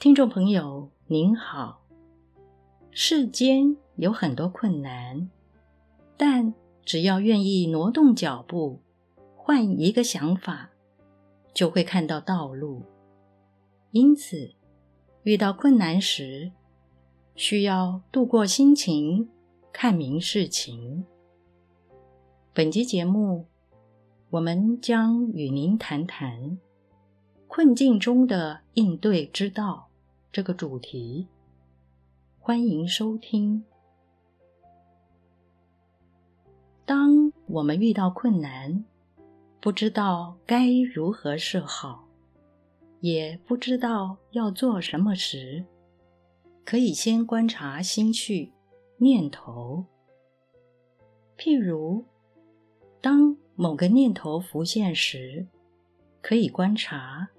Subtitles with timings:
[0.00, 1.82] 听众朋友您好，
[2.90, 5.28] 世间有很多困难，
[6.16, 6.54] 但
[6.86, 8.80] 只要愿意挪动脚步，
[9.36, 10.70] 换一个想法，
[11.52, 12.82] 就会看到道路。
[13.90, 14.54] 因此，
[15.24, 16.50] 遇到困难时，
[17.34, 19.28] 需要度过心情，
[19.70, 21.04] 看明事情。
[22.54, 23.44] 本集节目，
[24.30, 26.58] 我们将与您谈谈
[27.46, 29.89] 困境中的应对之道
[30.32, 31.26] 这个主题。
[32.38, 33.64] 欢迎收听。
[36.86, 38.84] 当我们遇到困难，
[39.60, 42.04] 不知道该如何是好，
[43.00, 45.64] 也不知道要做什么时，
[46.64, 48.52] 可以先观察心绪、
[48.98, 49.84] 念头。
[51.36, 52.04] 譬如，
[53.00, 55.48] 当某个念头浮现时，
[56.22, 57.30] 可以观察，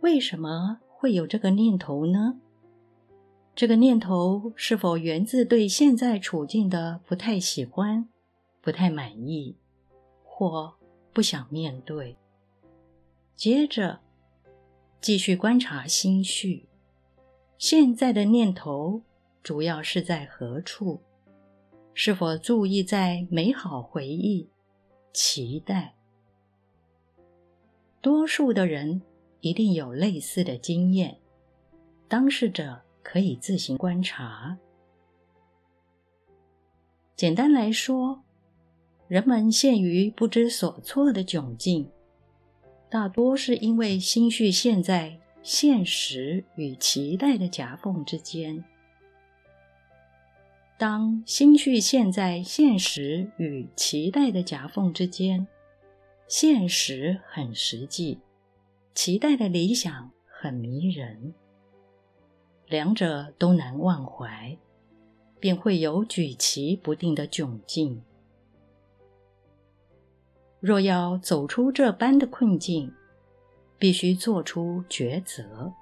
[0.00, 2.40] 为什么会有这个念头呢？
[3.54, 8.08] 这个念头是否源自对现在处境的不太喜欢、
[8.62, 9.54] 不太满意，
[10.24, 10.72] 或
[11.12, 12.16] 不想面对？
[13.36, 14.00] 接着，
[14.98, 16.70] 继续观察心绪，
[17.58, 19.02] 现在的念头
[19.42, 21.02] 主要是在何处？
[21.92, 24.48] 是否注意在美好回忆？
[25.12, 25.96] 期待，
[28.00, 29.02] 多数的人
[29.44, 31.18] 一定有类似的经验，
[32.08, 34.56] 当事者可以自行观察。
[37.14, 38.22] 简单来说，
[39.06, 41.86] 人们陷于不知所措的窘境，
[42.88, 48.64] 大多是因为心绪陷在现实与期待的夹缝之间。
[50.78, 55.46] 当心绪陷在现实与期待的夹缝之间，
[56.26, 58.18] 现实很实际，
[58.94, 61.34] 期待的理想很迷人，
[62.68, 64.56] 两者都难忘怀，
[65.40, 68.00] 便会有举棋不定的窘境。
[70.60, 72.94] 若要走出这般的困境，
[73.78, 75.72] 必须做出抉择，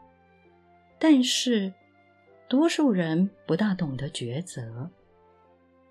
[0.98, 1.72] 但是，
[2.48, 4.90] 多数人不大懂得抉择，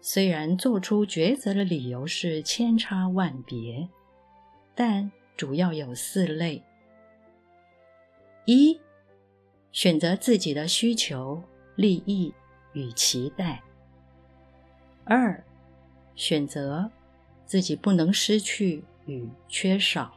[0.01, 3.88] 虽然做出抉择的理由是千差万别，
[4.73, 6.63] 但主要有四类：
[8.46, 8.79] 一、
[9.72, 11.41] 选择自己的需求、
[11.75, 12.34] 利益
[12.74, 13.62] 与期待；
[15.06, 15.44] 二、
[16.16, 16.90] 选择
[17.46, 20.12] 自己不能失去与缺少；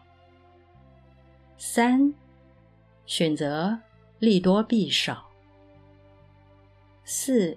[1.59, 2.15] 三、
[3.07, 3.79] 选择
[4.19, 5.29] 利多弊少。
[7.05, 7.57] 四、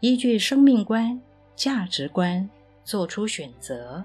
[0.00, 1.20] 依据生命观、
[1.54, 2.48] 价值观
[2.82, 4.02] 做出选择。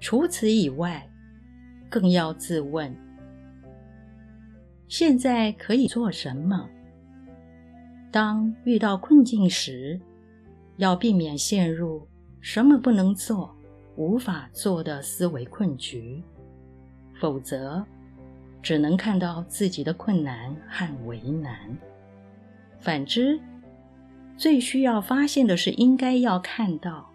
[0.00, 1.06] 除此以外，
[1.88, 2.94] 更要自问：
[4.88, 6.68] 现在可以做什么？
[8.10, 10.00] 当遇到困境时，
[10.76, 12.06] 要避免陷入
[12.40, 13.54] 什么不能做、
[13.96, 16.22] 无法做的思维困局，
[17.14, 17.84] 否则，
[18.62, 21.76] 只能看到自己的困难和为难。
[22.78, 23.40] 反之，
[24.36, 27.10] 最需要发现的是，应该要看到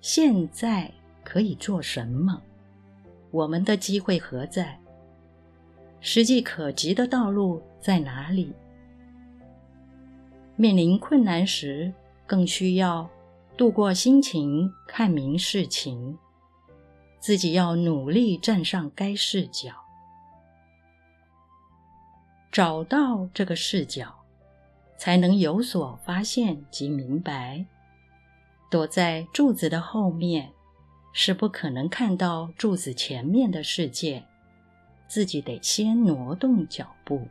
[0.00, 0.90] 现在
[1.24, 2.42] 可以做什么，
[3.30, 4.78] 我们的机会何在，
[6.00, 8.52] 实际可及的道路在哪里。
[10.56, 11.92] 面临困难时，
[12.26, 13.08] 更需要
[13.56, 16.18] 度过心情，看明事情，
[17.18, 19.72] 自己要努力站上该视角。
[22.52, 24.12] 找到这个视角，
[24.98, 27.64] 才能有所发现及明白。
[28.68, 30.52] 躲在柱子的后面，
[31.12, 34.24] 是不可能看到柱子前面的世界。
[35.08, 37.26] 自己得先挪动脚步。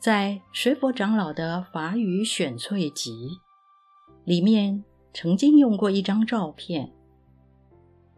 [0.00, 3.12] 在水佛长老的《法语选粹集》
[4.24, 4.82] 里面，
[5.14, 6.90] 曾经用过一张照片，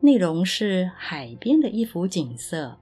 [0.00, 2.80] 内容是海边的一幅景色。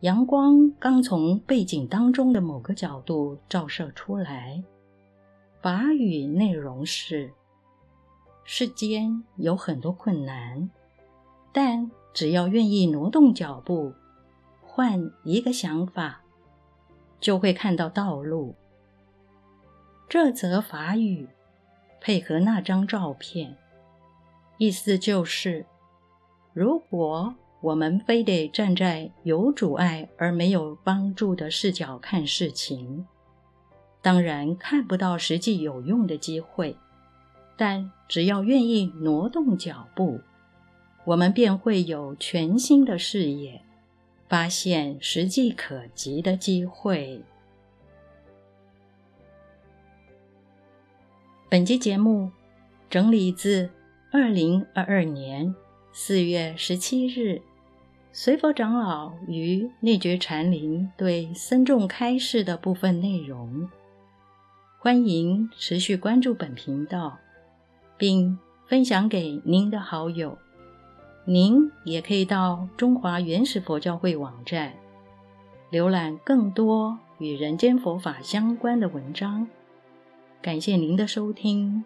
[0.00, 4.64] 阳光刚从背景当中的某个角度照射出来。
[5.60, 7.30] 法语内容是：
[8.44, 10.70] 世间有很多困难，
[11.52, 13.94] 但只要愿意挪动脚步，
[14.60, 16.20] 换一个想法，
[17.18, 18.54] 就会看到道路。
[20.08, 21.26] 这则法语
[22.00, 23.56] 配合那张照片，
[24.58, 25.64] 意思就是，
[26.52, 33.06] 如果我们非得站在有阻碍而没有帮助的视角看事情，
[34.02, 36.76] 当然看不到实际有用的机会。
[37.56, 40.20] 但只要愿意挪动脚步，
[41.04, 43.62] 我们便会有全新的视野，
[44.28, 47.22] 发现实际可及的机会。
[51.48, 52.32] 本期节目
[52.90, 53.70] 整理自
[54.10, 55.54] 二零二二年
[55.92, 57.40] 四月十七日
[58.10, 63.68] 随佛长老于内觉禅林对僧众开示的部分内容。
[64.78, 67.18] 欢迎持续关注本频道，
[67.96, 70.36] 并分享给您的好友。
[71.24, 74.74] 您也可以到中华原始佛教会网站
[75.72, 79.46] 浏览更多与人间佛法相关的文章。
[80.42, 81.84] 感谢您的收听。